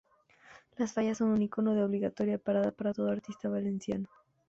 [0.79, 4.09] Las fallas son un icono de obligatoria parada para todo artista valenciano.